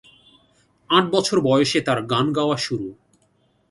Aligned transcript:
আট 0.89 1.05
বছর 1.11 1.37
বয়সে 1.39 1.79
তার 1.81 1.99
গান 2.03 2.25
গাওয়া 2.33 2.57
শুরু। 2.57 2.87